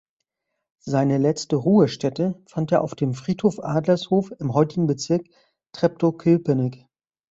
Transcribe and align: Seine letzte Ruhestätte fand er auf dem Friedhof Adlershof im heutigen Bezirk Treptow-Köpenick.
Seine 0.79 1.19
letzte 1.19 1.57
Ruhestätte 1.57 2.41
fand 2.47 2.71
er 2.71 2.81
auf 2.81 2.95
dem 2.95 3.13
Friedhof 3.13 3.59
Adlershof 3.63 4.33
im 4.39 4.55
heutigen 4.55 4.87
Bezirk 4.87 5.27
Treptow-Köpenick. 5.73 6.87